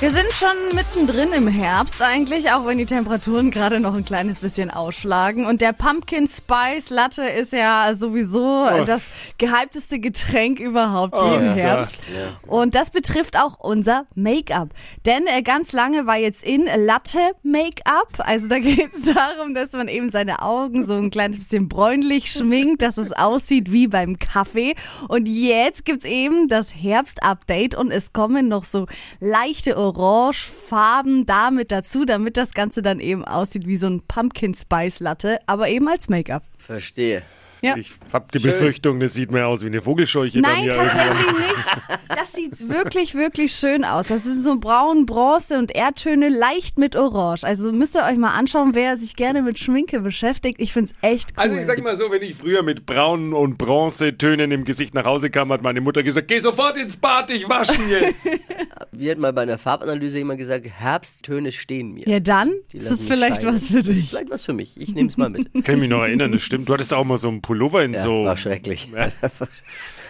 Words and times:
Wir 0.00 0.10
sind 0.12 0.30
schon 0.32 0.76
mittendrin 0.76 1.32
im 1.32 1.48
Herbst 1.48 2.00
eigentlich, 2.00 2.52
auch 2.52 2.64
wenn 2.64 2.78
die 2.78 2.86
Temperaturen 2.86 3.50
gerade 3.50 3.80
noch 3.80 3.94
ein 3.96 4.04
kleines 4.04 4.38
bisschen 4.38 4.70
ausschlagen. 4.70 5.44
Und 5.44 5.60
der 5.60 5.72
Pumpkin 5.72 6.28
Spice 6.28 6.90
Latte 6.90 7.24
ist 7.24 7.52
ja 7.52 7.92
sowieso 7.96 8.68
Oh. 8.70 8.84
das 8.84 9.02
gehypteste 9.38 9.98
Getränk 9.98 10.60
überhaupt 10.60 11.14
Oh, 11.16 11.32
jeden 11.32 11.46
ja, 11.46 11.52
Herbst. 11.54 11.98
Und 12.46 12.76
das 12.76 12.90
betrifft 12.90 13.36
auch 13.36 13.58
unser 13.58 14.06
Make-up. 14.14 14.68
Denn 15.04 15.26
äh, 15.26 15.42
ganz 15.42 15.72
lange 15.72 16.06
war 16.06 16.16
jetzt 16.16 16.44
in 16.44 16.66
Latte 16.76 17.18
Make-up. 17.42 18.18
Also 18.18 18.46
da 18.46 18.58
geht 18.60 18.90
es 18.94 19.12
darum, 19.12 19.52
dass 19.52 19.72
man 19.72 19.88
eben 19.88 20.12
seine 20.12 20.42
Augen 20.42 20.86
so 20.86 20.94
ein 20.94 21.10
kleines 21.10 21.38
bisschen 21.38 21.68
bräunlich 21.68 22.30
schminkt, 22.30 22.82
dass 22.82 22.98
es 22.98 23.10
aussieht 23.10 23.72
wie 23.72 23.88
beim 23.88 24.16
Kaffee. 24.20 24.76
Und 25.08 25.26
jetzt 25.26 25.84
gibt's 25.84 26.04
eben 26.04 26.46
das 26.46 26.72
Herbst-Update 26.72 27.74
und 27.74 27.90
es 27.90 28.12
kommen 28.12 28.46
noch 28.46 28.62
so 28.62 28.86
leichte 29.18 29.76
Orangefarben 29.88 31.26
damit 31.26 31.72
dazu, 31.72 32.04
damit 32.04 32.36
das 32.36 32.52
Ganze 32.52 32.82
dann 32.82 33.00
eben 33.00 33.24
aussieht 33.24 33.66
wie 33.66 33.76
so 33.76 33.86
ein 33.86 34.02
Pumpkin 34.06 34.54
Spice 34.54 35.00
Latte, 35.00 35.38
aber 35.46 35.68
eben 35.68 35.88
als 35.88 36.08
Make-up. 36.08 36.42
Verstehe. 36.58 37.22
Ja. 37.62 37.76
Ich 37.76 37.92
hab 38.12 38.30
die 38.32 38.38
Befürchtung, 38.38 39.00
das 39.00 39.14
sieht 39.14 39.30
mehr 39.30 39.46
aus 39.48 39.62
wie 39.62 39.66
eine 39.66 39.80
Vogelscheuche. 39.80 40.40
dann 40.40 40.52
Nein, 40.52 40.68
tatsächlich 40.68 41.38
nicht. 41.38 41.98
Das 42.08 42.32
sieht 42.32 42.68
wirklich, 42.68 43.14
wirklich 43.14 43.52
schön 43.52 43.84
aus. 43.84 44.08
Das 44.08 44.24
sind 44.24 44.42
so 44.42 44.58
braun, 44.58 45.06
Bronze 45.06 45.58
und 45.58 45.74
Erdtöne 45.74 46.28
leicht 46.28 46.78
mit 46.78 46.96
Orange. 46.96 47.44
Also 47.44 47.72
müsst 47.72 47.96
ihr 47.96 48.04
euch 48.04 48.16
mal 48.16 48.30
anschauen, 48.30 48.70
wer 48.74 48.96
sich 48.96 49.16
gerne 49.16 49.42
mit 49.42 49.58
Schminke 49.58 50.00
beschäftigt. 50.00 50.60
Ich 50.60 50.72
find's 50.72 50.92
echt 51.02 51.30
cool. 51.36 51.42
Also 51.44 51.56
ich 51.56 51.66
sag 51.66 51.82
mal 51.82 51.96
so, 51.96 52.10
wenn 52.10 52.22
ich 52.22 52.34
früher 52.34 52.62
mit 52.62 52.86
braunen 52.86 53.32
und 53.32 53.58
Bronzetönen 53.58 54.50
im 54.50 54.64
Gesicht 54.64 54.94
nach 54.94 55.04
Hause 55.04 55.30
kam, 55.30 55.52
hat 55.52 55.62
meine 55.62 55.80
Mutter 55.80 56.02
gesagt, 56.02 56.28
geh 56.28 56.38
sofort 56.38 56.76
ins 56.76 56.96
Bad, 56.96 57.30
ich 57.30 57.48
waschen 57.48 57.88
jetzt. 57.88 58.28
Wie 58.92 59.10
hat 59.10 59.18
mal 59.18 59.32
bei 59.32 59.42
einer 59.42 59.58
Farbanalyse 59.58 60.18
jemand 60.18 60.38
gesagt, 60.38 60.66
Herbsttöne 60.66 61.52
stehen 61.52 61.92
mir. 61.92 62.08
ja, 62.08 62.20
dann 62.20 62.52
ist 62.72 62.90
es 62.90 63.06
vielleicht 63.06 63.42
scheinen. 63.42 63.54
was 63.54 63.68
für 63.68 63.82
dich. 63.82 64.10
Vielleicht 64.10 64.30
was 64.30 64.42
für 64.42 64.52
mich. 64.52 64.76
Ich 64.80 64.94
nehme 64.94 65.08
es 65.08 65.16
mal 65.16 65.30
mit. 65.30 65.52
Kann 65.52 65.74
ich 65.74 65.80
mich 65.80 65.90
noch 65.90 66.02
erinnern, 66.02 66.32
das 66.32 66.42
stimmt. 66.42 66.68
Du 66.68 66.74
hattest 66.74 66.92
auch 66.92 67.04
mal 67.04 67.18
so 67.18 67.28
einen 67.28 67.42
Pullover 67.48 67.82
in 67.82 67.94
Ja, 67.94 68.00
so... 68.00 68.24
war 68.24 68.36
schrecklich. 68.36 68.90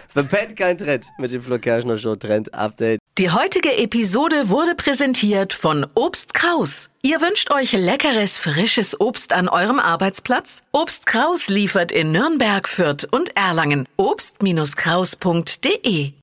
Verpennt 0.09 0.57
kein 0.57 0.77
Trend 0.77 1.07
mit 1.19 1.31
dem 1.31 1.41
Flo 1.41 1.61
Kerschner 1.61 1.97
Show 1.97 2.17
Trend 2.17 2.53
Update. 2.53 2.99
Die 3.17 3.31
heutige 3.31 3.79
Episode 3.79 4.49
wurde 4.49 4.75
präsentiert 4.75 5.53
von 5.53 5.87
Obst 5.95 6.35
Kraus. 6.35 6.91
Ihr 7.01 7.21
wünscht 7.21 7.53
euch 7.53 7.71
leckeres, 7.71 8.41
frisches 8.41 9.01
Obst 9.01 9.33
an 9.33 9.49
eurem 9.49 9.79
Arbeitsplatz? 9.79 10.65
Obst 10.73 11.07
Kraus 11.07 11.49
liefert 11.49 11.93
in 11.93 12.11
Nürnberg, 12.11 12.69
Fürth 12.69 13.07
und 13.09 13.37
Erlangen. 13.37 13.87
Obst-Kraus.de 13.97 16.15